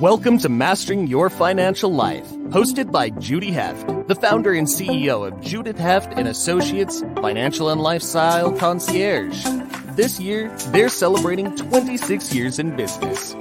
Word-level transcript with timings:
Welcome 0.00 0.38
to 0.38 0.48
Mastering 0.48 1.08
Your 1.08 1.28
Financial 1.28 1.92
Life, 1.92 2.30
hosted 2.50 2.92
by 2.92 3.10
Judy 3.10 3.50
Heft, 3.50 3.84
the 4.06 4.14
founder 4.14 4.52
and 4.52 4.64
CEO 4.64 5.26
of 5.26 5.40
Judith 5.40 5.76
Heft 5.76 6.12
and 6.16 6.28
Associates 6.28 7.02
Financial 7.16 7.68
and 7.70 7.80
Lifestyle 7.80 8.52
Concierge. 8.52 9.44
This 9.96 10.20
year, 10.20 10.56
they're 10.68 10.88
celebrating 10.88 11.56
26 11.56 12.32
years 12.32 12.60
in 12.60 12.76
business. 12.76 13.32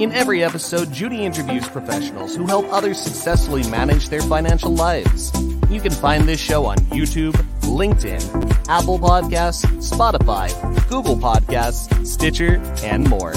In 0.00 0.10
every 0.12 0.42
episode, 0.42 0.90
Judy 0.90 1.26
interviews 1.26 1.68
professionals 1.68 2.34
who 2.34 2.46
help 2.46 2.64
others 2.72 2.98
successfully 2.98 3.68
manage 3.68 4.08
their 4.08 4.22
financial 4.22 4.70
lives. 4.72 5.30
You 5.68 5.82
can 5.82 5.92
find 5.92 6.26
this 6.26 6.40
show 6.40 6.64
on 6.64 6.78
YouTube, 6.96 7.34
LinkedIn, 7.60 8.24
Apple 8.70 8.98
Podcasts, 8.98 9.66
Spotify, 9.86 10.48
Google 10.88 11.16
Podcasts, 11.16 12.06
Stitcher, 12.06 12.56
and 12.82 13.06
more. 13.06 13.34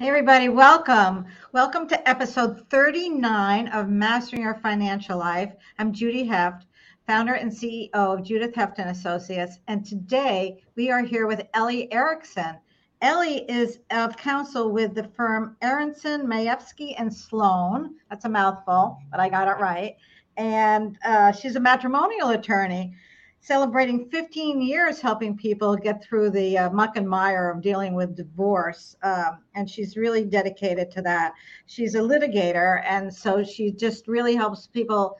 Hey, 0.00 0.06
everybody, 0.06 0.48
welcome. 0.48 1.26
Welcome 1.50 1.88
to 1.88 2.08
episode 2.08 2.64
39 2.70 3.66
of 3.66 3.88
Mastering 3.88 4.42
Your 4.42 4.54
Financial 4.54 5.18
Life. 5.18 5.52
I'm 5.76 5.92
Judy 5.92 6.22
Heft, 6.22 6.66
founder 7.04 7.34
and 7.34 7.50
CEO 7.50 7.90
of 7.92 8.22
Judith 8.22 8.54
Heft 8.54 8.78
and 8.78 8.90
Associates. 8.90 9.58
And 9.66 9.84
today 9.84 10.62
we 10.76 10.92
are 10.92 11.02
here 11.02 11.26
with 11.26 11.48
Ellie 11.52 11.92
Erickson. 11.92 12.58
Ellie 13.02 13.44
is 13.50 13.80
of 13.90 14.16
counsel 14.16 14.70
with 14.70 14.94
the 14.94 15.08
firm 15.16 15.56
Aronson, 15.62 16.28
Mayefsky, 16.28 16.94
and 16.96 17.12
Sloane. 17.12 17.96
That's 18.08 18.24
a 18.24 18.28
mouthful, 18.28 19.00
but 19.10 19.18
I 19.18 19.28
got 19.28 19.48
it 19.48 19.60
right. 19.60 19.96
And 20.36 20.96
uh, 21.04 21.32
she's 21.32 21.56
a 21.56 21.60
matrimonial 21.60 22.28
attorney 22.28 22.94
celebrating 23.40 24.08
15 24.10 24.60
years 24.60 25.00
helping 25.00 25.36
people 25.36 25.76
get 25.76 26.02
through 26.02 26.30
the 26.30 26.58
uh, 26.58 26.70
muck 26.70 26.96
and 26.96 27.08
mire 27.08 27.50
of 27.50 27.62
dealing 27.62 27.94
with 27.94 28.16
divorce. 28.16 28.96
Um, 29.02 29.38
and 29.54 29.68
she's 29.68 29.96
really 29.96 30.24
dedicated 30.24 30.90
to 30.92 31.02
that. 31.02 31.32
She's 31.66 31.94
a 31.94 32.00
litigator. 32.00 32.82
And 32.84 33.12
so 33.12 33.42
she 33.44 33.70
just 33.70 34.08
really 34.08 34.34
helps 34.34 34.66
people. 34.66 35.16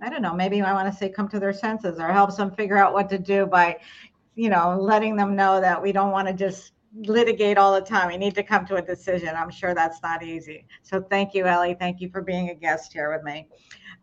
I 0.00 0.10
don't 0.10 0.20
know, 0.20 0.34
maybe 0.34 0.60
I 0.60 0.74
want 0.74 0.92
to 0.92 0.98
say 0.98 1.08
come 1.08 1.28
to 1.30 1.40
their 1.40 1.54
senses 1.54 1.98
or 1.98 2.08
helps 2.12 2.36
them 2.36 2.50
figure 2.50 2.76
out 2.76 2.92
what 2.92 3.08
to 3.08 3.18
do 3.18 3.46
by, 3.46 3.78
you 4.34 4.50
know, 4.50 4.76
letting 4.78 5.16
them 5.16 5.34
know 5.34 5.58
that 5.58 5.80
we 5.80 5.90
don't 5.90 6.10
want 6.10 6.28
to 6.28 6.34
just 6.34 6.72
litigate 6.94 7.56
all 7.56 7.74
the 7.74 7.80
time. 7.80 8.08
We 8.08 8.18
need 8.18 8.34
to 8.34 8.42
come 8.42 8.66
to 8.66 8.76
a 8.76 8.82
decision. 8.82 9.34
I'm 9.34 9.50
sure 9.50 9.74
that's 9.74 10.02
not 10.02 10.22
easy. 10.22 10.66
So 10.82 11.00
thank 11.00 11.34
you, 11.34 11.46
Ellie. 11.46 11.76
Thank 11.78 12.00
you 12.00 12.10
for 12.10 12.20
being 12.22 12.50
a 12.50 12.54
guest 12.54 12.92
here 12.92 13.10
with 13.10 13.22
me. 13.22 13.48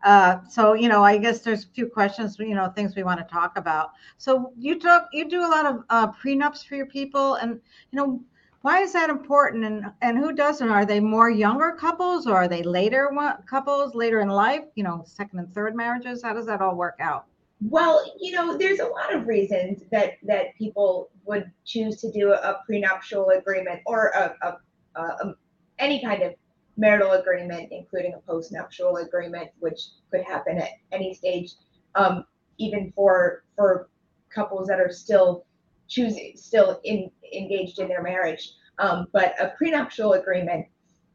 Uh, 0.02 0.38
so 0.48 0.74
you 0.74 0.88
know, 0.88 1.02
I 1.02 1.18
guess 1.18 1.40
there's 1.40 1.64
a 1.64 1.68
few 1.68 1.86
questions, 1.86 2.36
you 2.38 2.54
know, 2.54 2.68
things 2.68 2.96
we 2.96 3.02
want 3.02 3.20
to 3.20 3.32
talk 3.32 3.56
about. 3.56 3.90
So 4.18 4.52
you 4.56 4.78
talk, 4.78 5.08
you 5.12 5.28
do 5.28 5.40
a 5.40 5.48
lot 5.48 5.66
of 5.66 5.84
uh, 5.90 6.12
prenups 6.12 6.66
for 6.66 6.74
your 6.74 6.86
people, 6.86 7.34
and 7.34 7.60
you 7.90 7.96
know, 7.96 8.20
why 8.62 8.80
is 8.80 8.92
that 8.92 9.10
important? 9.10 9.64
And 9.64 9.86
and 10.02 10.18
who 10.18 10.32
doesn't? 10.32 10.68
Are 10.68 10.86
they 10.86 11.00
more 11.00 11.30
younger 11.30 11.72
couples, 11.72 12.26
or 12.26 12.36
are 12.36 12.48
they 12.48 12.62
later 12.62 13.10
one, 13.12 13.42
couples 13.48 13.94
later 13.94 14.20
in 14.20 14.28
life? 14.28 14.64
You 14.74 14.84
know, 14.84 15.02
second 15.06 15.38
and 15.38 15.52
third 15.54 15.74
marriages. 15.74 16.22
How 16.22 16.34
does 16.34 16.46
that 16.46 16.60
all 16.60 16.74
work 16.74 16.96
out? 17.00 17.26
Well, 17.68 18.04
you 18.20 18.32
know, 18.32 18.58
there's 18.58 18.80
a 18.80 18.86
lot 18.86 19.14
of 19.14 19.26
reasons 19.26 19.82
that 19.90 20.14
that 20.24 20.54
people 20.56 21.10
would 21.24 21.50
choose 21.64 22.00
to 22.02 22.10
do 22.10 22.32
a 22.32 22.60
prenuptial 22.66 23.30
agreement 23.30 23.80
or 23.86 24.08
a, 24.08 24.34
a, 24.42 25.00
a 25.00 25.34
any 25.78 26.02
kind 26.02 26.22
of 26.22 26.34
marital 26.76 27.12
agreement, 27.12 27.68
including 27.70 28.14
a 28.14 28.30
postnuptial 28.30 29.04
agreement, 29.04 29.50
which 29.58 29.80
could 30.10 30.22
happen 30.22 30.58
at 30.58 30.70
any 30.92 31.14
stage, 31.14 31.54
um, 31.94 32.24
even 32.58 32.92
for 32.94 33.44
for 33.56 33.88
couples 34.34 34.66
that 34.68 34.80
are 34.80 34.90
still 34.90 35.46
choosing, 35.88 36.32
still 36.36 36.80
in, 36.84 37.10
engaged 37.32 37.78
in 37.78 37.88
their 37.88 38.02
marriage. 38.02 38.52
Um, 38.78 39.06
but 39.12 39.34
a 39.40 39.52
prenuptial 39.56 40.14
agreement, 40.14 40.66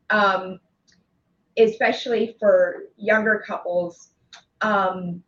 um, 0.09 0.59
especially 1.57 2.37
for 2.39 2.83
younger 2.95 3.43
couples, 3.45 4.11
um, 4.61 5.21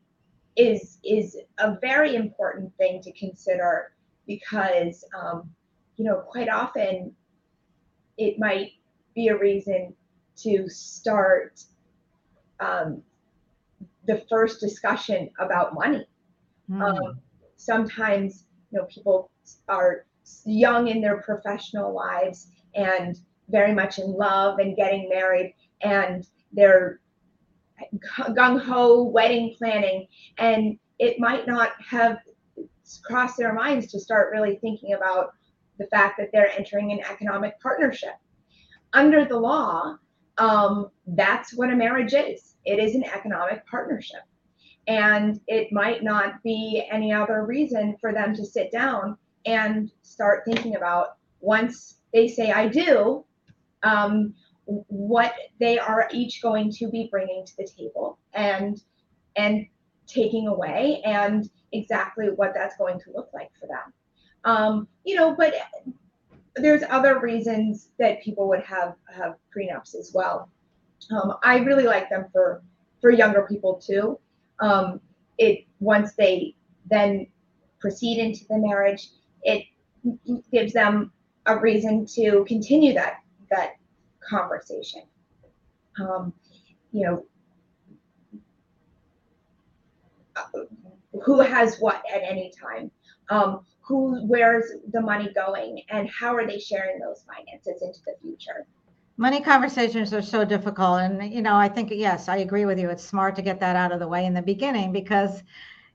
is 0.56 1.00
is 1.04 1.38
a 1.60 1.78
very 1.82 2.16
important 2.16 2.76
thing 2.78 3.02
to 3.02 3.12
consider 3.14 3.94
because 4.28 5.04
um, 5.20 5.50
you 5.98 6.06
know 6.06 6.24
quite 6.28 6.50
often 6.50 7.14
it 8.18 8.38
might 8.38 8.72
be 9.16 9.30
a 9.30 9.38
reason 9.38 9.94
to 10.38 10.68
start 10.70 11.64
um, 12.60 13.02
the 14.06 14.24
first 14.30 14.60
discussion 14.60 15.30
about 15.40 15.74
money. 15.74 16.06
Mm. 16.70 16.82
Um, 16.82 17.20
sometimes, 17.56 18.46
you 18.72 18.80
know, 18.80 18.86
people 18.86 19.30
are 19.68 20.06
young 20.46 20.88
in 20.88 21.02
their 21.02 21.22
professional 21.22 21.94
lives 21.94 22.48
and 22.76 23.18
very 23.50 23.74
much 23.74 24.00
in 24.00 24.14
love 24.14 24.60
and 24.60 24.76
getting 24.76 25.10
married, 25.10 25.54
and 25.82 26.28
they're 26.54 27.00
gung 28.30 28.62
ho 28.62 29.04
wedding 29.04 29.56
planning, 29.58 30.08
and 30.38 30.78
it 31.00 31.20
might 31.20 31.48
not 31.48 31.72
have 31.80 32.20
crossed 33.04 33.38
their 33.38 33.54
minds 33.54 33.88
to 33.88 34.00
start 34.00 34.32
really 34.32 34.58
thinking 34.58 34.94
about 34.94 35.34
the 35.80 35.88
fact 35.88 36.18
that 36.18 36.30
they're 36.32 36.52
entering 36.58 36.92
an 36.92 37.00
economic 37.10 37.60
partnership. 37.60 38.14
Under 38.94 39.26
the 39.26 39.38
law, 39.38 39.98
um, 40.42 40.90
that's 41.06 41.54
what 41.54 41.70
a 41.70 41.76
marriage 41.76 42.14
is. 42.14 42.56
It 42.66 42.80
is 42.80 42.96
an 42.96 43.04
economic 43.04 43.66
partnership. 43.68 44.22
And 44.88 45.40
it 45.48 45.72
might 45.72 46.04
not 46.04 46.42
be 46.42 46.84
any 46.92 47.14
other 47.14 47.46
reason 47.46 47.96
for 48.02 48.12
them 48.12 48.34
to 48.34 48.44
sit 48.44 48.72
down 48.72 49.18
and 49.46 49.92
start 50.02 50.42
thinking 50.46 50.76
about 50.76 51.18
once 51.42 51.98
they 52.12 52.28
say, 52.28 52.52
I 52.52 52.68
do, 52.68 53.24
um, 53.84 54.34
what 54.66 55.34
they 55.60 55.78
are 55.78 56.10
each 56.12 56.42
going 56.42 56.72
to 56.72 56.90
be 56.90 57.08
bringing 57.12 57.46
to 57.46 57.54
the 57.58 57.68
table 57.68 58.18
and 58.34 58.82
and 59.36 59.66
taking 60.08 60.48
away 60.48 61.02
and 61.06 61.50
exactly 61.72 62.28
what 62.28 62.54
that's 62.54 62.78
going 62.78 63.00
to 63.00 63.12
look 63.14 63.30
like 63.34 63.50
for 63.60 63.68
them 63.68 63.94
um, 64.46 64.88
you 65.04 65.16
know 65.16 65.36
but 65.36 65.54
there's 66.56 66.84
other 66.90 67.20
reasons 67.20 67.90
that 67.98 68.22
people 68.22 68.48
would 68.50 68.64
have 68.64 68.96
have 69.14 69.36
prenups 69.56 69.96
as 69.96 70.12
well. 70.14 70.50
Um, 71.10 71.36
I 71.44 71.60
really 71.60 71.86
like 71.86 72.10
them 72.10 72.26
for 72.32 72.62
for 73.00 73.12
younger 73.12 73.44
people 73.48 73.76
too. 73.76 74.20
Um, 74.60 75.02
it 75.38 75.66
once 75.80 76.14
they 76.14 76.56
then 76.90 77.28
proceed 77.80 78.20
into 78.20 78.46
the 78.50 78.58
marriage, 78.58 79.10
it 79.44 79.66
gives 80.52 80.74
them 80.74 81.12
a 81.46 81.58
reason 81.58 82.06
to 82.06 82.46
continue 82.48 82.94
that 82.94 83.20
that 83.50 83.76
conversation. 84.20 85.04
Um, 86.00 86.34
you 86.92 87.06
know, 87.06 87.26
uh, 90.36 90.60
who 91.24 91.40
has 91.40 91.78
what 91.80 92.04
at 92.14 92.22
any 92.24 92.52
time. 92.62 92.92
Um, 93.30 93.66
who 93.92 94.26
where's 94.26 94.72
the 94.94 95.02
money 95.02 95.30
going 95.36 95.82
and 95.90 96.10
how 96.10 96.34
are 96.34 96.48
they 96.48 96.58
sharing 96.58 96.98
those 97.00 97.26
finances 97.28 97.82
into 97.82 98.00
the 98.06 98.14
future? 98.22 98.66
Money 99.18 99.42
conversations 99.42 100.14
are 100.14 100.22
so 100.22 100.46
difficult 100.46 101.02
and 101.02 101.32
you 101.32 101.42
know 101.42 101.56
i 101.56 101.68
think 101.68 101.92
yes 101.92 102.30
i 102.30 102.38
agree 102.38 102.66
with 102.66 102.80
you. 102.80 102.90
It's 102.90 103.04
smart 103.04 103.36
to 103.36 103.42
get 103.42 103.60
that 103.60 103.76
out 103.76 103.92
of 103.92 104.00
the 104.00 104.08
way 104.08 104.26
in 104.26 104.34
the 104.34 104.42
beginning 104.42 104.94
because 104.94 105.44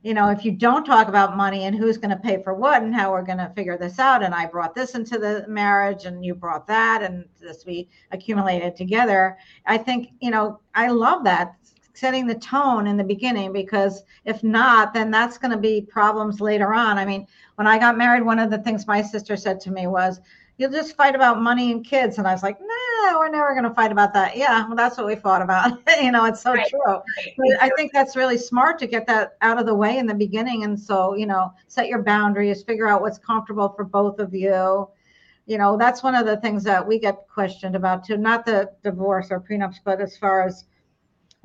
you 0.03 0.13
know 0.13 0.29
if 0.29 0.45
you 0.45 0.53
don't 0.53 0.85
talk 0.85 1.09
about 1.09 1.39
money 1.39 1.65
and 1.65 1.75
who's 1.75 1.97
going 1.97 2.11
to 2.11 2.23
pay 2.29 2.43
for 2.43 2.53
what 2.55 2.83
and 2.83 2.95
how 2.95 3.11
we're 3.11 3.23
going 3.23 3.39
to 3.39 3.53
figure 3.57 3.79
this 3.79 3.99
out 3.99 4.23
and 4.23 4.35
i 4.35 4.45
brought 4.45 4.75
this 4.75 4.95
into 4.95 5.19
the 5.19 5.45
marriage 5.49 6.05
and 6.05 6.23
you 6.23 6.35
brought 6.35 6.67
that 6.67 7.03
and 7.03 7.25
this 7.41 7.65
we 7.67 7.89
accumulated 8.13 8.77
together 8.77 9.39
i 9.65 9.79
think 9.79 10.11
you 10.21 10.31
know 10.31 10.61
i 10.75 10.89
love 10.89 11.25
that 11.25 11.57
setting 11.97 12.27
the 12.27 12.35
tone 12.35 12.87
in 12.87 12.97
the 12.97 13.05
beginning 13.05 13.53
because 13.53 14.03
if 14.25 14.43
not 14.43 14.93
then 14.93 15.11
that's 15.11 15.39
going 15.39 15.51
to 15.51 15.57
be 15.57 15.81
problems 15.81 16.41
later 16.41 16.75
on. 16.75 16.99
I 16.99 17.05
mean 17.05 17.27
when 17.55 17.67
i 17.67 17.79
got 17.79 17.97
married 17.97 18.23
one 18.23 18.39
of 18.39 18.51
the 18.51 18.59
things 18.59 18.87
my 18.87 19.03
sister 19.03 19.37
said 19.37 19.61
to 19.61 19.71
me 19.71 19.87
was 19.87 20.21
you'll 20.59 20.71
just 20.71 20.97
fight 20.97 21.15
about 21.15 21.41
money 21.41 21.73
and 21.73 21.85
kids. 21.85 22.19
And 22.19 22.29
i 22.29 22.33
was 22.33 22.43
like 22.43 22.61
nah 22.61 23.19
we're 23.19 23.31
never 23.31 23.53
going 23.53 23.65
to 23.65 23.75
fight 23.75 23.93
about 23.93 24.13
that. 24.15 24.37
Yeah 24.37 24.67
well 24.67 24.77
that's 24.77 24.99
what 24.99 25.07
we 25.07 25.17
fought 25.17 25.43
about. 25.43 25.81
You 26.01 26.13
know 26.13 26.27
it's 26.27 26.43
so 26.43 26.53
right. 26.53 26.69
true. 26.69 27.01
But 27.39 27.63
i 27.63 27.71
think 27.77 27.93
that's 27.93 28.17
really 28.17 28.39
smart 28.39 28.79
to 28.81 28.87
get 28.87 29.07
that 29.07 29.37
out 29.41 29.59
of 29.59 29.67
the 29.67 29.75
way 29.75 29.97
in 29.99 30.07
the 30.07 30.15
beginning. 30.15 30.65
And 30.65 30.79
so 30.79 31.15
you 31.15 31.27
know 31.27 31.53
set 31.69 31.89
your 31.89 32.03
boundaries 32.03 32.63
figure 32.63 32.89
out 32.89 33.01
what's 33.01 33.19
comfortable 33.19 33.71
for 33.71 33.85
both 33.85 34.19
of 34.19 34.35
you. 34.35 34.89
You 35.47 35.59
know, 35.59 35.77
that's 35.77 36.03
one 36.03 36.17
of 36.17 36.27
the 36.27 36.39
things 36.39 36.65
that 36.65 36.85
we 36.85 36.99
get 36.99 37.29
questioned 37.33 37.77
about 37.77 38.05
too. 38.05 38.17
Not 38.17 38.45
the 38.45 38.69
divorce 38.83 39.29
or 39.31 39.41
prenups, 39.41 39.77
but 39.85 40.01
as 40.01 40.19
far 40.19 40.43
as 40.43 40.65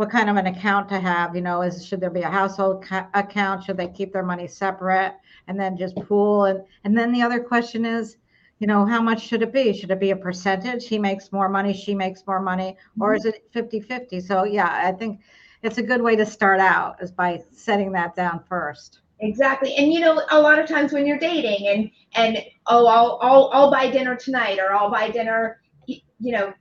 what 0.01 0.09
kind 0.09 0.31
of 0.31 0.35
an 0.35 0.47
account 0.47 0.89
to 0.89 0.99
have. 0.99 1.35
You 1.35 1.43
know, 1.43 1.61
is 1.61 1.85
should 1.85 2.01
there 2.01 2.09
be 2.09 2.23
a 2.23 2.29
household 2.29 2.83
ca- 2.83 3.07
account? 3.13 3.63
Should 3.63 3.77
they 3.77 3.87
keep 3.87 4.11
their 4.11 4.23
money 4.23 4.47
separate 4.47 5.13
and 5.47 5.59
then 5.59 5.77
just 5.77 5.95
pool? 5.95 6.45
And 6.45 6.61
and 6.83 6.97
then 6.97 7.11
the 7.11 7.21
other 7.21 7.39
question 7.39 7.85
is, 7.85 8.17
you 8.57 8.65
know, 8.65 8.83
how 8.83 8.99
much 8.99 9.27
should 9.27 9.43
it 9.43 9.53
be? 9.53 9.73
Should 9.73 9.91
it 9.91 9.99
be 9.99 10.09
a 10.09 10.15
percentage? 10.15 10.87
He 10.87 10.97
makes 10.97 11.31
more 11.31 11.47
money, 11.47 11.71
she 11.71 11.93
makes 11.93 12.25
more 12.25 12.41
money, 12.41 12.77
or 12.99 13.15
mm-hmm. 13.15 13.27
is 13.27 13.33
it 13.35 13.53
50-50? 13.53 14.27
So 14.27 14.43
yeah, 14.43 14.87
I 14.87 14.91
think 14.91 15.19
it's 15.61 15.77
a 15.77 15.83
good 15.83 16.01
way 16.01 16.15
to 16.15 16.25
start 16.25 16.59
out 16.59 16.95
is 16.99 17.11
by 17.11 17.43
setting 17.51 17.91
that 17.91 18.15
down 18.15 18.43
first 18.49 19.01
exactly 19.19 19.75
and 19.75 19.93
you 19.93 19.99
know 19.99 20.23
a 20.31 20.41
lot 20.41 20.57
of 20.57 20.67
times 20.67 20.91
when 20.91 21.05
you're 21.05 21.19
dating 21.19 21.67
and 21.67 21.91
and 22.15 22.43
oh 22.65 22.87
i'll 22.87 23.19
i'll, 23.21 23.51
I'll 23.53 23.69
buy 23.69 23.87
dinner 23.91 24.15
tonight 24.15 24.57
or 24.57 24.73
i'll 24.73 24.89
buy 24.89 25.11
dinner 25.11 25.61
you 25.85 26.01
know 26.19 26.51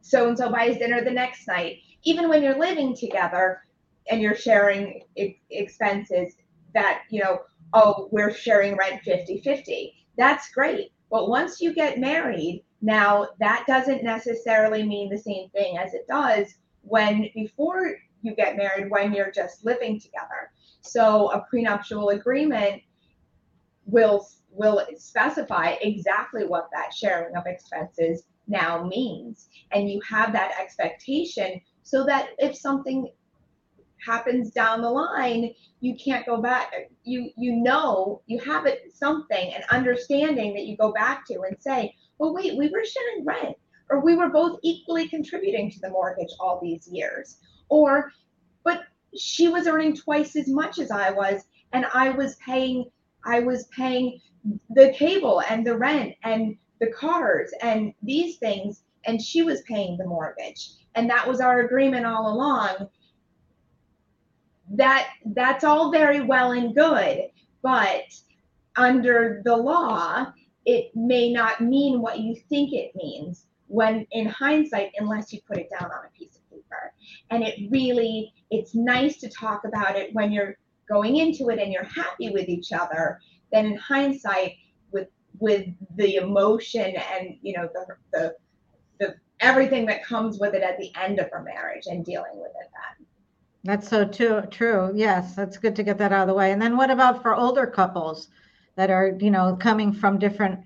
so 0.00 0.28
and 0.28 0.36
so 0.36 0.50
buys 0.50 0.78
dinner 0.78 1.04
the 1.04 1.12
next 1.12 1.46
night 1.46 1.76
even 2.04 2.28
when 2.28 2.42
you're 2.42 2.58
living 2.58 2.96
together 2.96 3.62
and 4.08 4.20
you're 4.20 4.34
sharing 4.34 5.02
expenses 5.50 6.34
that 6.74 7.02
you 7.10 7.22
know 7.22 7.40
oh 7.72 8.08
we're 8.10 8.32
sharing 8.32 8.76
rent 8.76 9.02
50 9.02 9.40
50 9.42 9.94
that's 10.16 10.50
great. 10.50 10.92
But 11.10 11.28
once 11.28 11.60
you 11.60 11.72
get 11.74 11.98
married 11.98 12.64
now 12.82 13.28
that 13.40 13.64
doesn't 13.66 14.04
necessarily 14.04 14.82
mean 14.82 15.08
the 15.08 15.18
same 15.18 15.48
thing 15.50 15.78
as 15.78 15.94
it 15.94 16.06
does 16.08 16.54
when 16.82 17.28
before 17.34 17.96
you 18.22 18.34
get 18.34 18.56
married 18.56 18.90
when 18.90 19.12
you're 19.12 19.30
just 19.30 19.64
living 19.64 19.98
together. 19.98 20.52
So 20.82 21.30
a 21.32 21.44
prenuptial 21.48 22.10
agreement 22.10 22.82
will 23.86 24.26
will 24.50 24.84
specify 24.96 25.76
exactly 25.80 26.44
what 26.44 26.68
that 26.72 26.92
sharing 26.92 27.36
of 27.36 27.44
expenses 27.46 28.24
now 28.48 28.84
means. 28.84 29.48
And 29.72 29.88
you 29.88 30.00
have 30.08 30.32
that 30.32 30.52
expectation 30.60 31.60
so 31.82 32.04
that 32.04 32.30
if 32.38 32.56
something 32.56 33.10
happens 34.04 34.50
down 34.50 34.80
the 34.80 34.90
line 34.90 35.52
you 35.82 35.94
can't 35.96 36.26
go 36.26 36.40
back. 36.40 36.72
You 37.04 37.30
you 37.36 37.56
know 37.56 38.22
you 38.26 38.38
have 38.40 38.66
it 38.66 38.92
something 38.94 39.52
an 39.54 39.62
understanding 39.70 40.54
that 40.54 40.66
you 40.66 40.76
go 40.76 40.92
back 40.92 41.26
to 41.26 41.40
and 41.42 41.56
say 41.60 41.94
well 42.18 42.34
wait 42.34 42.56
we 42.56 42.68
were 42.68 42.84
sharing 42.84 43.24
rent 43.24 43.56
or 43.90 44.00
we 44.00 44.14
were 44.14 44.30
both 44.30 44.58
equally 44.62 45.08
contributing 45.08 45.70
to 45.70 45.80
the 45.80 45.90
mortgage 45.90 46.30
all 46.38 46.60
these 46.62 46.88
years 46.88 47.38
or 47.68 48.12
but 48.64 48.82
she 49.16 49.48
was 49.48 49.66
earning 49.66 49.96
twice 49.96 50.36
as 50.36 50.48
much 50.48 50.78
as 50.78 50.90
I 50.90 51.10
was, 51.10 51.42
and 51.72 51.86
I 51.92 52.10
was 52.10 52.36
paying 52.36 52.90
I 53.24 53.40
was 53.40 53.66
paying 53.76 54.20
the 54.70 54.92
cable 54.92 55.42
and 55.48 55.66
the 55.66 55.76
rent 55.76 56.14
and 56.24 56.56
the 56.80 56.90
cars 56.92 57.52
and 57.60 57.92
these 58.02 58.38
things, 58.38 58.82
and 59.06 59.20
she 59.20 59.42
was 59.42 59.62
paying 59.62 59.96
the 59.96 60.06
mortgage. 60.06 60.72
And 60.94 61.08
that 61.10 61.26
was 61.26 61.40
our 61.40 61.60
agreement 61.60 62.06
all 62.06 62.32
along. 62.32 62.88
That 64.72 65.08
that's 65.34 65.64
all 65.64 65.90
very 65.90 66.20
well 66.20 66.52
and 66.52 66.74
good, 66.74 67.30
but 67.62 68.04
under 68.76 69.42
the 69.44 69.56
law, 69.56 70.32
it 70.64 70.94
may 70.94 71.32
not 71.32 71.60
mean 71.60 72.00
what 72.00 72.20
you 72.20 72.36
think 72.48 72.72
it 72.72 72.92
means 72.94 73.46
when 73.66 74.06
in 74.12 74.26
hindsight, 74.26 74.92
unless 74.98 75.32
you 75.32 75.40
put 75.46 75.58
it 75.58 75.68
down 75.70 75.90
on 75.90 76.04
a 76.06 76.18
piece 76.18 76.36
of 76.36 76.50
paper. 76.50 76.92
And 77.30 77.42
it 77.42 77.70
really 77.70 78.32
it's 78.50 78.74
nice 78.74 79.16
to 79.18 79.28
talk 79.28 79.64
about 79.64 79.96
it 79.96 80.14
when 80.14 80.32
you're 80.32 80.56
going 80.88 81.16
into 81.16 81.50
it 81.50 81.58
and 81.58 81.72
you're 81.72 81.84
happy 81.84 82.30
with 82.30 82.48
each 82.48 82.72
other 82.72 83.20
then 83.52 83.66
in 83.66 83.76
hindsight 83.76 84.54
with 84.92 85.08
with 85.38 85.66
the 85.96 86.16
emotion 86.16 86.94
and 87.14 87.36
you 87.42 87.52
know 87.56 87.68
the 87.72 87.86
the, 88.12 88.34
the 89.00 89.14
everything 89.40 89.86
that 89.86 90.04
comes 90.04 90.38
with 90.38 90.54
it 90.54 90.62
at 90.62 90.78
the 90.78 90.92
end 91.00 91.18
of 91.18 91.26
a 91.32 91.42
marriage 91.42 91.86
and 91.86 92.04
dealing 92.04 92.32
with 92.34 92.52
it 92.60 92.68
then 92.72 93.06
that's 93.64 93.88
so 93.88 94.06
too 94.06 94.42
true 94.50 94.92
yes 94.94 95.34
that's 95.34 95.56
good 95.56 95.74
to 95.74 95.82
get 95.82 95.98
that 95.98 96.12
out 96.12 96.22
of 96.22 96.28
the 96.28 96.34
way 96.34 96.52
and 96.52 96.62
then 96.62 96.76
what 96.76 96.90
about 96.90 97.22
for 97.22 97.34
older 97.34 97.66
couples 97.66 98.28
that 98.76 98.90
are 98.90 99.16
you 99.20 99.30
know 99.30 99.56
coming 99.56 99.92
from 99.92 100.18
different 100.18 100.60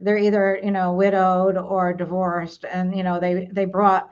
they're 0.00 0.18
either 0.18 0.58
you 0.62 0.70
know 0.70 0.92
widowed 0.92 1.56
or 1.56 1.92
divorced 1.92 2.64
and 2.64 2.96
you 2.96 3.02
know 3.02 3.20
they 3.20 3.48
they 3.52 3.64
brought 3.64 4.10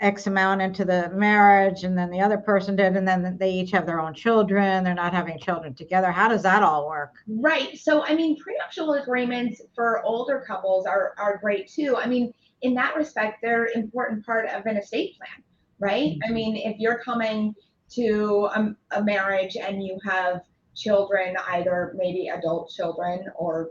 X 0.00 0.26
amount 0.26 0.60
into 0.60 0.84
the 0.84 1.08
marriage 1.10 1.84
and 1.84 1.96
then 1.96 2.10
the 2.10 2.20
other 2.20 2.36
person 2.36 2.76
did, 2.76 2.96
and 2.96 3.06
then 3.06 3.36
they 3.38 3.50
each 3.50 3.70
have 3.70 3.86
their 3.86 4.00
own 4.00 4.12
children. 4.12 4.84
They're 4.84 4.92
not 4.92 5.14
having 5.14 5.38
children 5.38 5.74
together. 5.74 6.10
How 6.10 6.28
does 6.28 6.42
that 6.42 6.62
all 6.62 6.88
work? 6.88 7.14
Right. 7.28 7.78
So, 7.78 8.04
I 8.04 8.14
mean, 8.14 8.36
prenuptial 8.36 8.94
agreements 8.94 9.62
for 9.74 10.02
older 10.04 10.44
couples 10.46 10.84
are, 10.84 11.14
are 11.16 11.38
great 11.38 11.70
too. 11.70 11.96
I 11.96 12.06
mean, 12.06 12.34
in 12.64 12.74
that 12.74 12.96
respect, 12.96 13.40
they're 13.42 13.66
important 13.74 14.24
part 14.24 14.48
of 14.48 14.64
an 14.64 14.78
estate 14.78 15.16
plan, 15.18 15.44
right? 15.78 16.12
Mm-hmm. 16.12 16.30
I 16.30 16.32
mean, 16.32 16.56
if 16.56 16.78
you're 16.78 16.98
coming 16.98 17.54
to 17.90 18.48
a, 18.54 18.74
a 18.92 19.04
marriage 19.04 19.56
and 19.56 19.84
you 19.84 19.98
have 20.02 20.40
children, 20.74 21.36
either 21.50 21.94
maybe 21.96 22.28
adult 22.28 22.70
children 22.70 23.26
or 23.36 23.70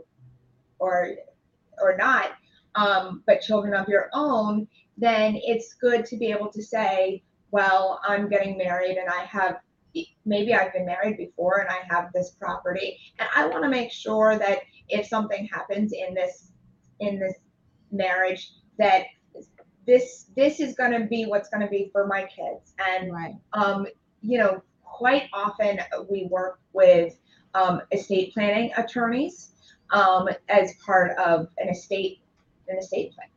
or 0.78 1.10
or 1.82 1.96
not, 1.96 2.30
um, 2.76 3.24
but 3.26 3.40
children 3.40 3.74
of 3.74 3.88
your 3.88 4.10
own, 4.14 4.68
then 4.96 5.34
it's 5.42 5.74
good 5.74 6.06
to 6.06 6.16
be 6.16 6.26
able 6.30 6.50
to 6.52 6.62
say, 6.62 7.22
well, 7.50 8.00
I'm 8.06 8.28
getting 8.28 8.56
married 8.56 8.96
and 8.96 9.08
I 9.08 9.24
have 9.24 9.56
maybe 10.24 10.54
I've 10.54 10.72
been 10.72 10.86
married 10.86 11.16
before 11.16 11.58
and 11.58 11.68
I 11.68 11.80
have 11.92 12.12
this 12.12 12.30
property 12.30 12.98
and 13.18 13.28
I 13.34 13.46
want 13.46 13.64
to 13.64 13.68
make 13.68 13.90
sure 13.90 14.38
that 14.38 14.60
if 14.88 15.06
something 15.06 15.48
happens 15.52 15.92
in 15.92 16.14
this 16.14 16.52
in 17.00 17.18
this 17.18 17.34
marriage 17.90 18.52
that 18.78 19.04
this 19.86 20.26
this 20.36 20.60
is 20.60 20.74
going 20.74 20.92
to 20.92 21.06
be 21.06 21.24
what's 21.24 21.48
going 21.48 21.60
to 21.60 21.70
be 21.70 21.90
for 21.92 22.06
my 22.06 22.22
kids 22.22 22.74
and 22.78 23.12
right. 23.12 23.34
um 23.52 23.86
you 24.22 24.38
know 24.38 24.62
quite 24.82 25.24
often 25.32 25.78
we 26.08 26.26
work 26.30 26.60
with 26.72 27.16
um, 27.54 27.82
estate 27.92 28.32
planning 28.32 28.72
attorneys 28.76 29.52
um, 29.90 30.28
as 30.48 30.74
part 30.84 31.16
of 31.18 31.48
an 31.58 31.68
estate 31.68 32.20
an 32.68 32.78
estate 32.78 33.12
plan 33.14 33.28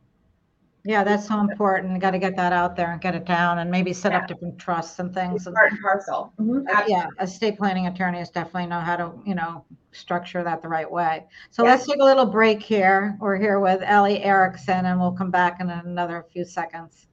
yeah, 0.88 1.04
that's 1.04 1.28
so 1.28 1.38
important. 1.40 1.92
You 1.92 1.98
got 1.98 2.12
to 2.12 2.18
get 2.18 2.34
that 2.36 2.54
out 2.54 2.74
there 2.74 2.92
and 2.92 3.00
get 3.00 3.14
it 3.14 3.26
down 3.26 3.58
and 3.58 3.70
maybe 3.70 3.92
set 3.92 4.12
yeah. 4.12 4.20
up 4.20 4.26
different 4.26 4.58
trusts 4.58 4.98
and 4.98 5.12
things. 5.12 5.44
part 5.44 5.72
and 5.72 5.82
parcel. 5.82 6.32
Mm-hmm. 6.40 6.66
Yeah, 6.88 7.08
estate 7.20 7.58
planning 7.58 7.88
attorneys 7.88 8.30
definitely 8.30 8.66
know 8.66 8.80
how 8.80 8.96
to, 8.96 9.12
you 9.26 9.34
know, 9.34 9.66
structure 9.92 10.42
that 10.42 10.62
the 10.62 10.68
right 10.68 10.90
way. 10.90 11.26
So 11.50 11.64
yeah. 11.64 11.70
let's 11.70 11.86
take 11.86 12.00
a 12.00 12.04
little 12.04 12.26
break 12.26 12.62
here. 12.62 13.16
We're 13.20 13.38
here 13.38 13.60
with 13.60 13.82
Ellie 13.82 14.22
Erickson 14.22 14.86
and 14.86 15.00
we'll 15.00 15.12
come 15.12 15.30
back 15.30 15.60
in 15.60 15.70
another 15.70 16.24
few 16.32 16.44
seconds. 16.44 17.06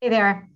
Hey 0.00 0.10
there. 0.10 0.48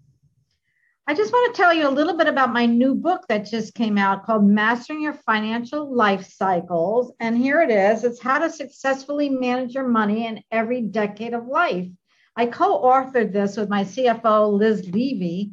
I 1.07 1.14
just 1.14 1.33
want 1.33 1.54
to 1.54 1.62
tell 1.62 1.73
you 1.73 1.88
a 1.88 1.90
little 1.90 2.14
bit 2.19 2.26
about 2.26 2.52
my 2.52 2.66
new 2.66 2.95
book 2.95 3.23
that 3.28 3.47
just 3.50 3.75
came 3.75 3.97
out 3.97 4.26
called 4.26 4.45
Mastering 4.47 5.00
Your 5.00 5.14
Financial 5.14 5.90
Life 5.90 6.31
Cycles. 6.31 7.14
And 7.19 7.35
here 7.35 7.62
it 7.62 7.71
is 7.71 8.04
it's 8.04 8.21
how 8.21 8.38
to 8.40 8.50
successfully 8.50 9.31
manage 9.31 9.73
your 9.73 9.88
money 9.88 10.26
in 10.26 10.42
every 10.52 10.83
decade 10.83 11.33
of 11.33 11.47
life. 11.47 11.88
I 12.37 12.45
co 12.45 12.83
authored 12.83 13.33
this 13.33 13.57
with 13.57 13.71
my 13.71 13.85
CFO, 13.85 14.52
Liz 14.52 14.87
Levy. 14.90 15.52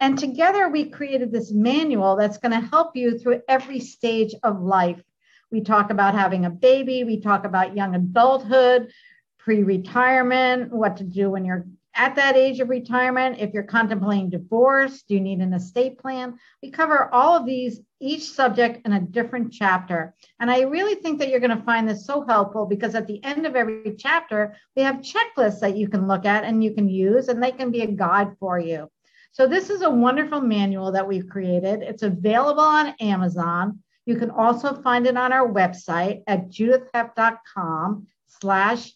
And 0.00 0.18
together 0.18 0.68
we 0.68 0.90
created 0.90 1.32
this 1.32 1.52
manual 1.52 2.16
that's 2.16 2.38
going 2.38 2.52
to 2.52 2.68
help 2.68 2.96
you 2.96 3.18
through 3.18 3.42
every 3.48 3.80
stage 3.80 4.34
of 4.42 4.60
life. 4.60 5.02
We 5.50 5.62
talk 5.62 5.90
about 5.90 6.14
having 6.14 6.44
a 6.44 6.50
baby, 6.50 7.04
we 7.04 7.20
talk 7.20 7.44
about 7.44 7.76
young 7.76 7.94
adulthood, 7.94 8.90
pre 9.38 9.62
retirement, 9.62 10.72
what 10.72 10.96
to 10.98 11.04
do 11.04 11.30
when 11.30 11.44
you're 11.44 11.66
at 11.96 12.14
that 12.16 12.36
age 12.36 12.60
of 12.60 12.68
retirement, 12.68 13.38
if 13.40 13.54
you're 13.54 13.62
contemplating 13.62 14.28
divorce, 14.28 15.02
do 15.02 15.14
you 15.14 15.20
need 15.20 15.38
an 15.38 15.54
estate 15.54 15.98
plan? 15.98 16.38
We 16.62 16.70
cover 16.70 17.12
all 17.12 17.36
of 17.36 17.46
these, 17.46 17.80
each 18.00 18.30
subject 18.30 18.86
in 18.86 18.92
a 18.92 19.00
different 19.00 19.52
chapter. 19.52 20.14
And 20.38 20.50
I 20.50 20.60
really 20.62 20.96
think 20.96 21.18
that 21.18 21.30
you're 21.30 21.40
going 21.40 21.56
to 21.56 21.64
find 21.64 21.88
this 21.88 22.04
so 22.04 22.24
helpful 22.26 22.66
because 22.66 22.94
at 22.94 23.06
the 23.06 23.24
end 23.24 23.46
of 23.46 23.56
every 23.56 23.94
chapter, 23.98 24.56
we 24.76 24.82
have 24.82 24.96
checklists 24.96 25.60
that 25.60 25.76
you 25.76 25.88
can 25.88 26.06
look 26.06 26.26
at 26.26 26.44
and 26.44 26.62
you 26.62 26.74
can 26.74 26.88
use, 26.88 27.28
and 27.28 27.42
they 27.42 27.52
can 27.52 27.70
be 27.70 27.80
a 27.80 27.86
guide 27.86 28.36
for 28.38 28.58
you. 28.58 28.90
So 29.36 29.46
this 29.46 29.68
is 29.68 29.82
a 29.82 29.90
wonderful 29.90 30.40
manual 30.40 30.92
that 30.92 31.06
we've 31.06 31.28
created. 31.28 31.82
It's 31.82 32.02
available 32.02 32.62
on 32.62 32.94
Amazon. 33.00 33.80
You 34.06 34.16
can 34.16 34.30
also 34.30 34.72
find 34.80 35.06
it 35.06 35.18
on 35.18 35.30
our 35.30 35.46
website 35.46 36.22
at 36.26 36.48
judithheft.com 36.48 38.06
slash 38.40 38.92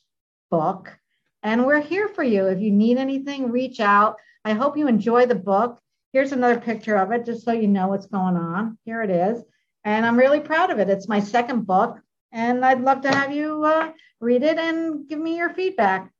book. 0.51 0.99
And 1.43 1.67
we're 1.67 1.83
here 1.83 2.09
for 2.09 2.23
you. 2.23 2.47
If 2.47 2.59
you 2.59 2.71
need 2.71 2.97
anything, 2.97 3.51
reach 3.51 3.81
out. 3.81 4.17
I 4.43 4.55
hope 4.55 4.79
you 4.79 4.89
enjoy 4.89 5.27
the 5.27 5.35
book. 5.35 5.79
Here's 6.15 6.33
another 6.33 6.59
picture 6.59 6.97
of 6.97 7.13
it, 7.13 7.27
just 7.27 7.45
so 7.45 7.53
you 7.53 7.69
know 7.69 7.89
what's 7.89 8.07
going 8.07 8.39
on. 8.39 8.79
Here 8.87 9.03
it 9.03 9.11
is. 9.11 9.45
And 9.85 10.07
I'm 10.07 10.19
really 10.19 10.41
proud 10.41 10.71
of 10.71 10.79
it. 10.79 10.89
It's 10.89 11.07
my 11.07 11.21
second 11.21 11.67
book. 11.67 12.01
And 12.33 12.65
I'd 12.65 12.81
love 12.81 13.03
to 13.03 13.15
have 13.15 13.35
you 13.35 13.63
uh, 13.63 13.93
read 14.21 14.43
it 14.43 14.57
and 14.57 15.07
give 15.07 15.19
me 15.19 15.37
your 15.37 15.51
feedback. 15.51 16.11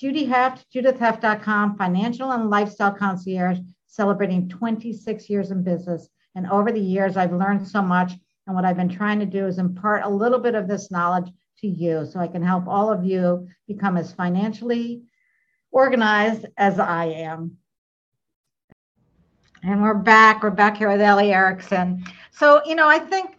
Judy 0.00 0.24
Heft, 0.24 0.64
judithheft.com, 0.74 1.76
financial 1.76 2.32
and 2.32 2.48
lifestyle 2.48 2.90
concierge, 2.90 3.58
celebrating 3.86 4.48
26 4.48 5.28
years 5.28 5.50
in 5.50 5.62
business. 5.62 6.08
And 6.34 6.50
over 6.50 6.72
the 6.72 6.80
years, 6.80 7.18
I've 7.18 7.34
learned 7.34 7.68
so 7.68 7.82
much. 7.82 8.12
And 8.46 8.56
what 8.56 8.64
I've 8.64 8.78
been 8.78 8.88
trying 8.88 9.20
to 9.20 9.26
do 9.26 9.46
is 9.46 9.58
impart 9.58 10.04
a 10.04 10.08
little 10.08 10.38
bit 10.38 10.54
of 10.54 10.66
this 10.66 10.90
knowledge 10.90 11.30
to 11.58 11.66
you 11.66 12.06
so 12.10 12.18
I 12.18 12.28
can 12.28 12.42
help 12.42 12.66
all 12.66 12.90
of 12.90 13.04
you 13.04 13.46
become 13.68 13.98
as 13.98 14.10
financially 14.10 15.02
organized 15.70 16.46
as 16.56 16.78
I 16.78 17.04
am. 17.04 17.58
And 19.62 19.82
we're 19.82 19.92
back. 19.92 20.42
We're 20.42 20.48
back 20.48 20.78
here 20.78 20.90
with 20.90 21.02
Ellie 21.02 21.34
Erickson. 21.34 22.02
So, 22.30 22.62
you 22.64 22.74
know, 22.74 22.88
I 22.88 23.00
think, 23.00 23.36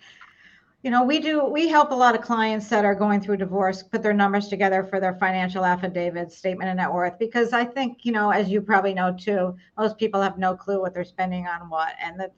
you 0.84 0.90
know, 0.90 1.04
we 1.04 1.20
do, 1.20 1.46
we 1.46 1.68
help 1.68 1.92
a 1.92 1.96
lot 1.96 2.16
of 2.16 2.22
clients 2.22 2.68
that 2.70 2.86
are 2.86 2.96
going 2.96 3.22
through 3.22 3.38
divorce 3.38 3.84
put 3.84 4.02
their 4.02 4.14
numbers 4.14 4.48
together 4.48 4.84
for 4.84 5.00
their 5.00 5.14
financial 5.16 5.64
affidavit, 5.64 6.32
statement 6.32 6.72
of 6.72 6.78
net 6.78 6.92
worth, 6.92 7.20
because 7.20 7.54
I 7.54 7.66
think, 7.66 8.00
you 8.04 8.12
know, 8.12 8.32
as 8.32 8.50
you 8.50 8.62
probably 8.62 8.96
know 8.96 9.16
too, 9.16 9.56
most 9.78 9.98
people 9.98 10.22
have 10.22 10.40
no 10.40 10.56
clue 10.56 10.82
what 10.82 10.96
they're 10.96 11.04
spending 11.04 11.46
on 11.46 11.70
what. 11.70 11.94
And 12.04 12.20
that 12.20 12.34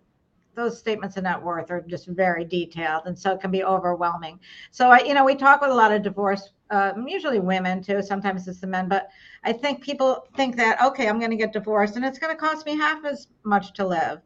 those 0.56 0.78
statements 0.78 1.16
of 1.16 1.24
net 1.24 1.42
worth 1.42 1.72
are 1.72 1.82
just 1.82 2.08
very 2.08 2.44
detailed. 2.44 3.04
And 3.06 3.18
so 3.18 3.32
it 3.32 3.40
can 3.40 3.50
be 3.50 3.64
overwhelming. 3.64 4.40
So, 4.72 4.90
I, 4.90 5.00
you 5.00 5.14
know, 5.14 5.24
we 5.24 5.36
talk 5.36 5.62
with 5.62 5.72
a 5.72 5.74
lot 5.74 5.94
of 5.94 6.04
divorce, 6.04 6.50
uh, 6.70 6.92
usually 7.08 7.40
women 7.40 7.82
too, 7.82 8.02
sometimes 8.02 8.48
it's 8.48 8.60
the 8.60 8.68
men, 8.68 8.90
but 8.90 9.08
I 9.46 9.54
think 9.54 9.82
people 9.82 10.28
think 10.36 10.58
that, 10.58 10.84
okay, 10.84 11.08
I'm 11.08 11.18
going 11.18 11.32
to 11.32 11.38
get 11.38 11.54
divorced 11.54 11.96
and 11.96 12.04
it's 12.04 12.20
going 12.20 12.36
to 12.36 12.40
cost 12.40 12.66
me 12.66 12.76
half 12.76 13.06
as 13.06 13.28
much 13.44 13.74
to 13.74 13.88
live. 13.88 14.20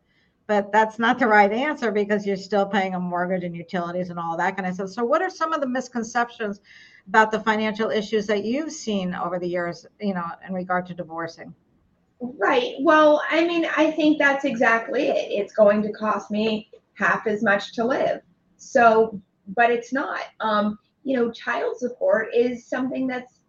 But 0.48 0.72
that's 0.72 0.98
not 0.98 1.20
the 1.20 1.28
right 1.28 1.52
answer 1.52 1.92
because 1.92 2.26
you're 2.26 2.38
still 2.38 2.66
paying 2.66 2.96
a 2.96 3.00
mortgage 3.00 3.44
and 3.44 3.56
utilities 3.56 4.10
and 4.10 4.18
all 4.18 4.38
that 4.38 4.56
kind 4.56 4.68
of 4.68 4.76
stuff. 4.76 4.90
So, 4.90 5.04
what 5.04 5.22
are 5.22 5.30
some 5.30 5.52
of 5.52 5.60
the 5.60 5.68
misconceptions 5.68 6.62
about 7.08 7.32
the 7.32 7.40
financial 7.42 7.90
issues 7.90 8.26
that 8.28 8.46
you've 8.46 8.72
seen 8.72 9.14
over 9.14 9.40
the 9.40 9.48
years, 9.48 9.86
you 10.00 10.14
know, 10.14 10.26
in 10.48 10.54
regard 10.54 10.86
to 10.88 10.94
divorcing? 10.94 11.54
Right. 12.20 12.76
Well, 12.80 13.22
I 13.30 13.46
mean, 13.46 13.68
I 13.76 13.92
think 13.92 14.18
that's 14.18 14.46
exactly 14.46 15.10
it. 15.10 15.32
It's 15.32 15.54
going 15.54 15.82
to 15.84 15.92
cost 15.92 16.32
me 16.32 16.72
half 16.96 17.28
as 17.28 17.44
much 17.44 17.74
to 17.74 17.86
live. 17.86 18.22
So, 18.58 19.22
but 19.56 19.70
it's 19.70 19.94
not. 19.94 20.22
Um, 20.40 20.80
you 21.04 21.16
know, 21.16 21.32
child 21.32 21.78
support 21.78 22.30
is 22.34 22.66
something 22.66 23.08
that's 23.08 23.42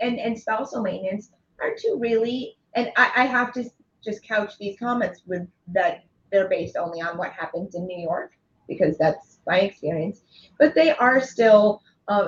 and, 0.00 0.18
and 0.18 0.38
spousal 0.38 0.82
maintenance 0.82 1.30
are 1.60 1.74
two 1.78 1.96
really, 2.00 2.56
and 2.74 2.90
I, 2.96 3.12
I 3.16 3.26
have 3.26 3.52
to 3.54 3.64
just 4.02 4.22
couch 4.26 4.54
these 4.58 4.76
comments 4.78 5.22
with 5.26 5.46
that 5.68 6.04
they're 6.34 6.48
based 6.48 6.76
only 6.76 7.00
on 7.00 7.16
what 7.16 7.30
happens 7.30 7.76
in 7.76 7.86
New 7.86 8.02
York 8.02 8.32
because 8.66 8.98
that's 8.98 9.38
my 9.46 9.60
experience, 9.60 10.22
but 10.58 10.74
they 10.74 10.90
are 10.90 11.20
still 11.20 11.80
um, 12.08 12.26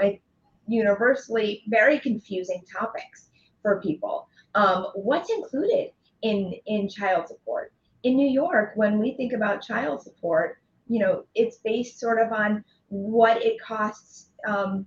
universally 0.68 1.64
very 1.66 1.98
confusing 1.98 2.62
topics 2.72 3.30
for 3.62 3.80
people. 3.80 4.28
Um, 4.54 4.86
what's 4.94 5.30
included 5.30 5.90
in 6.22 6.54
in 6.66 6.88
child 6.88 7.26
support 7.26 7.72
in 8.04 8.14
New 8.14 8.28
York? 8.28 8.72
When 8.76 9.00
we 9.00 9.16
think 9.16 9.32
about 9.32 9.60
child 9.60 10.02
support, 10.02 10.58
you 10.86 11.00
know, 11.00 11.24
it's 11.34 11.58
based 11.64 11.98
sort 11.98 12.20
of 12.20 12.32
on 12.32 12.64
what 12.88 13.42
it 13.42 13.56
costs, 13.60 14.28
um, 14.46 14.86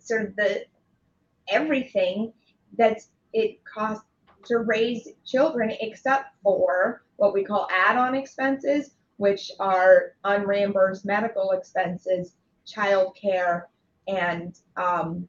sort 0.00 0.26
of 0.26 0.36
the 0.36 0.64
everything 1.48 2.32
that 2.78 3.00
it 3.32 3.58
costs 3.64 4.04
to 4.44 4.58
raise 4.58 5.08
children 5.26 5.72
except 5.80 6.26
for 6.42 7.02
what 7.20 7.34
we 7.34 7.44
call 7.44 7.68
add-on 7.70 8.14
expenses 8.14 8.94
which 9.16 9.50
are 9.60 10.14
unreimbursed 10.24 11.04
medical 11.04 11.50
expenses 11.52 12.34
child 12.66 13.16
care 13.20 13.68
and 14.08 14.58
um, 14.76 15.28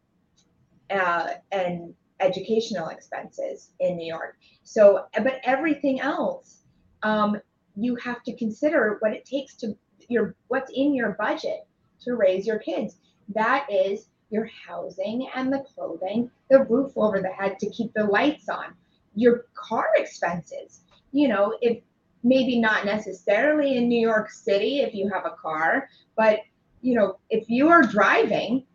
uh, 0.89 1.27
and 1.51 1.93
educational 2.19 2.89
expenses 2.89 3.71
in 3.79 3.97
new 3.97 4.07
york 4.07 4.37
so 4.63 5.05
but 5.23 5.39
everything 5.43 5.99
else 5.99 6.61
um, 7.03 7.39
you 7.75 7.95
have 7.95 8.21
to 8.23 8.35
consider 8.35 8.97
what 8.99 9.11
it 9.11 9.25
takes 9.25 9.55
to 9.55 9.75
your 10.07 10.35
what's 10.47 10.71
in 10.73 10.93
your 10.93 11.15
budget 11.19 11.67
to 11.99 12.15
raise 12.15 12.45
your 12.45 12.59
kids 12.59 12.97
that 13.33 13.65
is 13.71 14.07
your 14.31 14.49
housing 14.65 15.27
and 15.35 15.53
the 15.53 15.63
clothing, 15.75 16.31
the 16.49 16.63
roof 16.63 16.93
over 16.95 17.21
the 17.21 17.29
head 17.29 17.59
to 17.59 17.69
keep 17.69 17.93
the 17.93 18.05
lights 18.05 18.49
on, 18.49 18.73
your 19.13 19.45
car 19.53 19.89
expenses. 19.95 20.81
You 21.11 21.27
know, 21.27 21.57
if 21.61 21.81
maybe 22.23 22.59
not 22.59 22.85
necessarily 22.85 23.77
in 23.77 23.87
New 23.87 23.99
York 23.99 24.29
City 24.29 24.79
if 24.81 24.93
you 24.93 25.09
have 25.09 25.25
a 25.25 25.35
car, 25.41 25.89
but 26.15 26.39
you 26.81 26.95
know, 26.95 27.19
if 27.29 27.49
you 27.49 27.69
are 27.69 27.83
driving 27.83 28.65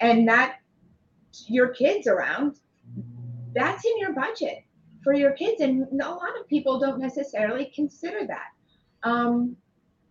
and 0.00 0.28
that 0.28 0.58
your 1.46 1.68
kids 1.68 2.06
around, 2.06 2.58
that's 3.54 3.84
in 3.84 3.98
your 3.98 4.12
budget 4.12 4.64
for 5.02 5.12
your 5.14 5.32
kids. 5.32 5.60
And 5.60 5.86
a 6.00 6.10
lot 6.10 6.38
of 6.38 6.48
people 6.48 6.78
don't 6.78 7.00
necessarily 7.00 7.72
consider 7.74 8.26
that. 8.26 8.48
Um, 9.02 9.56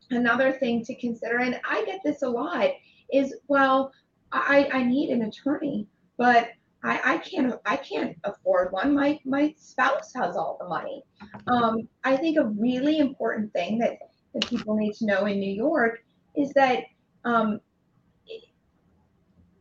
another 0.10 0.52
thing 0.52 0.84
to 0.86 0.96
consider, 0.96 1.40
and 1.40 1.60
I 1.68 1.84
get 1.86 2.02
this 2.04 2.22
a 2.24 2.30
lot, 2.30 2.70
is 3.12 3.36
well, 3.48 3.92
I, 4.32 4.70
I 4.72 4.84
need 4.84 5.10
an 5.10 5.24
attorney, 5.24 5.88
but 6.18 6.50
I, 6.84 7.14
I 7.14 7.18
can't 7.20 7.54
I 7.66 7.78
can't 7.78 8.18
afford 8.24 8.72
one. 8.72 8.96
My 8.96 9.20
my 9.26 9.54
spouse 9.58 10.12
has 10.16 10.36
all 10.36 10.58
the 10.60 10.68
money. 10.68 11.04
Um, 11.48 11.88
I 12.04 12.18
think 12.18 12.38
a 12.38 12.46
really 12.46 12.98
important 13.00 13.54
thing 13.54 13.78
that, 13.80 13.98
that 14.34 14.48
people 14.48 14.76
need 14.76 14.94
to 14.96 15.06
know 15.06 15.26
in 15.26 15.40
New 15.40 15.54
York 15.54 16.04
is 16.36 16.52
that 16.54 16.84
um, 17.24 17.60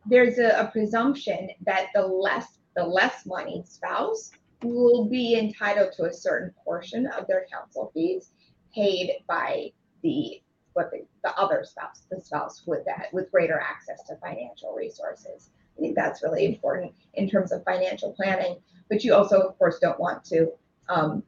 there's 0.06 0.38
a, 0.38 0.60
a 0.60 0.70
presumption 0.72 1.50
that 1.66 1.88
the 1.94 2.06
less 2.06 2.58
the 2.76 2.84
less 2.84 3.26
money 3.26 3.62
spouse 3.66 4.30
will 4.62 5.06
be 5.06 5.36
entitled 5.36 5.92
to 5.96 6.04
a 6.04 6.12
certain 6.12 6.54
portion 6.64 7.06
of 7.06 7.26
their 7.26 7.46
counsel 7.52 7.90
fees 7.94 8.30
paid 8.74 9.10
by 9.26 9.70
the 10.02 10.40
what 10.72 10.90
the, 10.92 11.04
the 11.24 11.36
other 11.36 11.64
spouse, 11.64 12.02
the 12.10 12.20
spouse 12.20 12.62
with 12.66 12.84
that, 12.84 13.08
with 13.12 13.30
greater 13.32 13.58
access 13.58 14.06
to 14.06 14.16
financial 14.16 14.72
resources. 14.74 15.50
I 15.80 15.82
think 15.82 15.96
that's 15.96 16.22
really 16.22 16.44
important 16.44 16.92
in 17.14 17.28
terms 17.28 17.52
of 17.52 17.64
financial 17.64 18.12
planning. 18.12 18.56
But 18.90 19.02
you 19.02 19.14
also, 19.14 19.40
of 19.40 19.58
course, 19.58 19.78
don't 19.78 19.98
want 19.98 20.24
to, 20.26 20.52
um, 20.88 21.22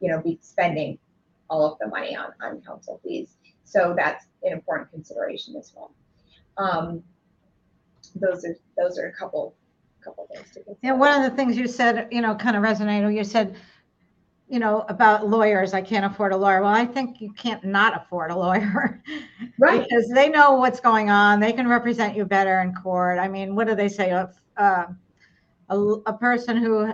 you 0.00 0.10
know, 0.10 0.20
be 0.20 0.38
spending 0.42 0.98
all 1.48 1.72
of 1.72 1.78
the 1.78 1.86
money 1.86 2.16
on 2.16 2.32
on 2.42 2.60
counsel 2.62 3.00
fees. 3.04 3.36
So 3.64 3.94
that's 3.96 4.26
an 4.42 4.52
important 4.52 4.90
consideration 4.90 5.54
as 5.56 5.72
well. 5.76 5.92
Um, 6.56 7.02
those 8.16 8.44
are 8.44 8.56
those 8.76 8.98
are 8.98 9.06
a 9.06 9.12
couple 9.12 9.54
couple 10.02 10.26
things 10.34 10.48
to 10.54 10.64
consider. 10.64 10.78
Yeah, 10.82 10.92
one 10.92 11.22
of 11.22 11.30
the 11.30 11.36
things 11.36 11.56
you 11.56 11.68
said, 11.68 12.08
you 12.10 12.20
know, 12.20 12.34
kind 12.34 12.56
of 12.56 12.62
resonated. 12.62 13.14
You 13.14 13.24
said 13.24 13.56
you 14.48 14.60
know, 14.60 14.84
about 14.88 15.28
lawyers, 15.28 15.74
I 15.74 15.80
can't 15.82 16.04
afford 16.04 16.32
a 16.32 16.36
lawyer. 16.36 16.62
Well, 16.62 16.72
I 16.72 16.86
think 16.86 17.20
you 17.20 17.32
can't 17.32 17.64
not 17.64 18.00
afford 18.00 18.30
a 18.30 18.36
lawyer. 18.36 19.02
Right. 19.58 19.86
because 19.88 20.08
they 20.08 20.28
know 20.28 20.52
what's 20.56 20.80
going 20.80 21.08
on. 21.08 21.40
They 21.40 21.52
can 21.52 21.66
represent 21.66 22.14
you 22.14 22.26
better 22.26 22.60
in 22.60 22.74
court. 22.74 23.18
I 23.18 23.26
mean, 23.26 23.54
what 23.54 23.66
do 23.66 23.74
they 23.74 23.88
say? 23.88 24.10
Uh, 24.10 24.86
a, 25.70 25.78
a 25.78 26.12
person 26.12 26.58
who, 26.58 26.92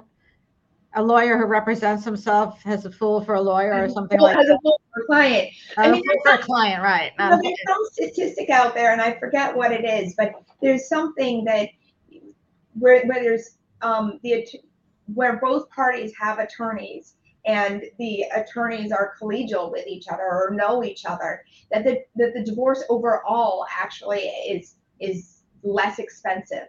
a 0.95 1.03
lawyer 1.03 1.37
who 1.37 1.47
represents 1.47 2.05
himself 2.05 2.63
has 2.63 2.85
a 2.85 2.91
fool 2.91 3.25
for 3.25 3.35
a 3.35 3.41
lawyer 3.41 3.85
or 3.85 3.89
something 3.89 4.21
like 4.21 4.37
As 4.37 4.47
that. 4.47 4.55
a 4.55 4.59
fool 4.63 4.81
for 4.95 5.03
a 5.03 5.07
client. 5.07 5.49
I 5.77 5.91
mean, 5.91 6.03
for 6.23 6.33
a 6.33 6.39
client, 6.39 6.83
right? 6.83 7.11
Know, 7.19 7.41
there's 7.43 7.55
some 7.67 7.85
statistic 7.93 8.49
out 8.49 8.75
there, 8.75 8.93
and 8.93 9.01
I 9.01 9.19
forget 9.19 9.55
what 9.55 9.73
it 9.73 9.85
is, 9.85 10.15
but 10.17 10.33
there's 10.61 10.89
something 10.89 11.45
that 11.45 11.69
where 12.79 13.05
where 13.07 13.23
there's 13.23 13.59
um 13.83 14.21
the 14.23 14.47
where 15.15 15.39
both 15.39 15.69
parties 15.71 16.13
have 16.19 16.39
attorneys 16.39 17.15
and 17.45 17.85
the 17.99 18.25
attorneys 18.35 18.93
are 18.93 19.15
collegial 19.21 19.71
with 19.71 19.87
each 19.87 20.07
other 20.09 20.23
or 20.23 20.51
know 20.53 20.85
each 20.85 21.05
other 21.05 21.45
that 21.71 21.85
the 21.85 22.01
that 22.17 22.35
the 22.35 22.45
divorce 22.45 22.85
overall 22.89 23.67
actually 23.81 24.21
is 24.49 24.77
is 25.01 25.43
less 25.63 25.99
expensive 25.99 26.69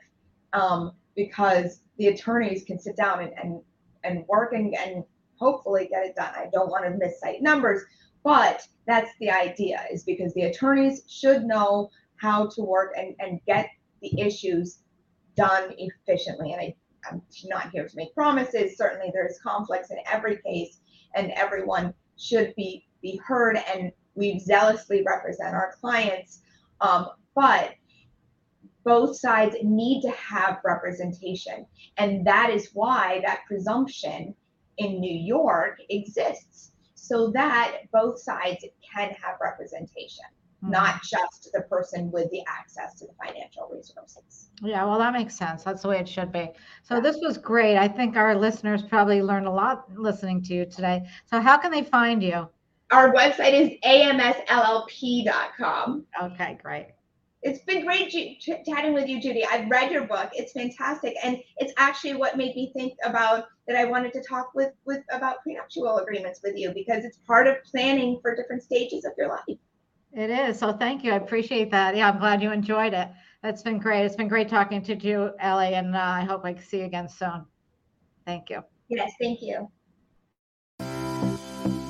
um, 0.53 0.93
because 1.15 1.81
the 1.97 2.07
attorneys 2.07 2.63
can 2.63 2.79
sit 2.79 2.95
down 2.95 3.21
and 3.21 3.33
and, 3.41 3.61
and 4.03 4.25
work 4.27 4.53
and, 4.53 4.75
and 4.75 5.03
hopefully 5.37 5.87
get 5.89 6.05
it 6.05 6.15
done. 6.15 6.33
I 6.35 6.47
don't 6.51 6.69
want 6.69 6.85
to 6.85 6.91
miscite 6.91 7.41
numbers 7.41 7.83
but 8.23 8.65
that's 8.87 9.11
the 9.19 9.29
idea 9.29 9.85
is 9.91 10.03
because 10.03 10.33
the 10.33 10.43
attorneys 10.43 11.03
should 11.07 11.43
know 11.43 11.89
how 12.15 12.47
to 12.47 12.61
work 12.61 12.93
and, 12.97 13.15
and 13.19 13.39
get 13.45 13.69
the 14.01 14.19
issues 14.19 14.79
done 15.35 15.73
efficiently. 15.77 16.53
And 16.53 16.61
i 16.61 16.75
I'm 17.10 17.22
not 17.45 17.72
here 17.72 17.88
to 17.88 17.95
make 17.95 18.13
promises. 18.13 18.77
Certainly, 18.77 19.12
there's 19.13 19.39
conflicts 19.39 19.91
in 19.91 19.98
every 20.12 20.38
case, 20.38 20.79
and 21.15 21.31
everyone 21.31 21.93
should 22.17 22.53
be 22.55 22.86
be 23.01 23.17
heard. 23.17 23.57
And 23.74 23.91
we 24.15 24.39
zealously 24.39 25.03
represent 25.05 25.55
our 25.55 25.74
clients, 25.79 26.41
um, 26.81 27.07
but 27.36 27.72
both 28.83 29.17
sides 29.17 29.55
need 29.63 30.01
to 30.01 30.12
have 30.12 30.60
representation, 30.63 31.65
and 31.98 32.25
that 32.27 32.50
is 32.50 32.69
why 32.74 33.22
that 33.25 33.45
presumption 33.48 34.36
in 34.77 35.00
New 35.00 35.15
York 35.15 35.79
exists, 35.89 36.72
so 36.95 37.31
that 37.31 37.77
both 37.91 38.19
sides 38.19 38.65
can 38.93 39.10
have 39.22 39.36
representation 39.41 40.25
not 40.63 40.96
hmm. 40.96 41.00
just 41.03 41.50
the 41.53 41.62
person 41.62 42.12
with 42.12 42.29
the 42.32 42.41
access 42.48 42.96
to 43.00 43.05
the 43.05 43.13
financial 43.24 43.70
resources. 43.72 44.50
Yeah, 44.62 44.86
well, 44.86 44.98
that 45.00 45.13
makes 45.13 45.36
sense. 45.36 45.63
That's 45.63 45.82
the 45.82 45.89
way 45.89 46.00
it 46.00 46.08
should 46.08 46.32
be. 46.32 46.50
So 46.84 46.96
Yeah. 46.96 47.01
this 47.01 47.17
was 47.22 47.38
great. 47.38 47.77
I 47.77 47.88
think 47.88 48.15
our 48.15 48.36
listeners 48.36 48.82
probably 48.82 49.22
learned 49.22 49.48
a 49.48 49.51
lot 49.51 49.86
listening 49.96 50.41
to 50.43 50.53
you 50.53 50.65
today. 50.65 51.03
So 51.25 51.41
how 51.41 51.58
can 51.58 51.72
they 51.72 51.84
find 51.84 52.24
you? 52.24 52.48
Our 52.91 53.13
website 53.13 53.53
is 53.53 53.72
amsllp.com. 53.84 54.86
Okay, 56.22 56.58
great. 56.62 56.88
It's 57.41 57.63
been 57.65 57.84
great 57.84 58.10
ch- 58.10 58.39
chatting 58.65 58.93
with 58.93 59.10
you, 59.10 59.20
Judy. 59.20 59.43
I've 59.43 59.70
read 59.70 59.91
your 59.91 60.08
book. 60.08 60.29
It's 60.34 60.53
fantastic, 60.53 61.13
and 61.22 61.43
it's 61.58 61.74
actually 61.77 62.13
what 62.13 62.38
made 62.38 62.55
me 62.55 62.72
think 62.74 62.93
about 63.03 63.48
that. 63.67 63.75
I 63.75 63.84
wanted 63.84 64.13
to 64.13 64.24
talk 64.24 64.53
with 64.55 64.72
with 64.86 65.01
about 65.12 65.43
prenuptial 65.43 65.98
agreements 65.98 66.39
with 66.41 66.55
you 66.55 66.72
because 66.74 67.03
it's 67.03 67.17
part 67.27 67.48
of 67.48 67.58
planning 67.70 68.20
for 68.22 68.34
different 68.34 68.63
stages 68.63 69.03
of 69.03 69.12
your 69.17 69.27
life. 69.27 69.58
It 70.15 70.29
is. 70.29 70.60
So 70.60 70.74
thank 70.74 71.03
you. 71.03 71.12
I 71.12 71.15
appreciate 71.15 71.72
that. 71.72 71.96
Yeah, 71.96 72.10
I'm 72.10 72.20
glad 72.20 72.41
you 72.41 72.51
enjoyed 72.51 72.93
it. 72.93 73.10
That's 73.41 73.63
been 73.63 73.79
great. 73.79 74.05
It's 74.05 74.15
been 74.15 74.27
great 74.27 74.48
talking 74.48 74.82
to 74.84 74.96
you, 74.96 75.32
Ellie, 75.39 75.74
and 75.74 75.96
uh, 75.96 76.00
I 76.00 76.22
hope 76.22 76.46
I 76.46 76.53
can 76.53 76.63
see 76.63 76.79
you 76.79 76.86
again 76.86 77.10
soon. 77.10 77.46
Thank 78.25 78.50
you. 78.50 78.63
Yes, 78.89 79.12
thank 79.20 79.39
you. 79.41 79.70